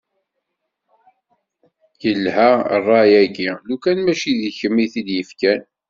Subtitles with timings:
[2.03, 2.51] Yelha
[2.81, 5.61] ṛṛay-agi, lukan mačči d kemm i t-id-yefkan.